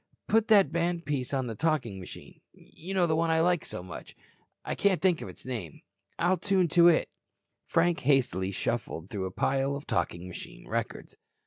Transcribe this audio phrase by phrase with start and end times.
[0.27, 2.41] Put that band piece on the talking machine.
[2.53, 4.15] You know the one I like so much.
[4.65, 5.81] I can't think of its name.
[6.17, 7.07] I'll tune to it."
[7.67, 11.17] Frank hastily shuffled through a pile of talking machine records.